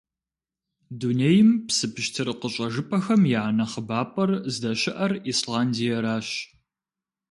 Дунейм 0.99 1.49
псы 1.65 1.87
пщтыр 1.93 2.27
къыщӀэжыпӀэхэм 2.39 3.21
я 3.41 3.43
нэхъыбапӀэр 3.57 4.31
здэщыӀэр 4.53 5.11
Исландиеращ. 5.31 6.27